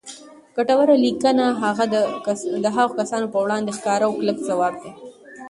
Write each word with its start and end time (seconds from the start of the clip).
ګټوره 0.55 0.95
لیکنه 1.05 1.45
د 2.65 2.67
هغو 2.77 2.91
کسانو 2.99 3.31
پر 3.33 3.39
وړاندې 3.43 3.75
ښکاره 3.77 4.05
او 4.07 4.13
کلک 4.19 4.37
ځواب 4.49 4.73
دی 4.83 4.91